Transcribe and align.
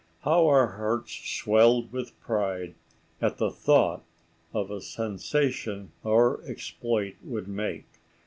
How 0.21 0.47
our 0.47 0.77
hearts 0.77 1.11
swelled 1.13 1.91
with 1.91 2.19
pride 2.21 2.73
at 3.21 3.37
the 3.37 3.51
thought 3.51 4.01
of 4.51 4.69
the 4.69 4.81
sensation 4.81 5.91
our 6.03 6.41
exploit 6.43 7.17
would 7.23 7.47
make! 7.47 7.85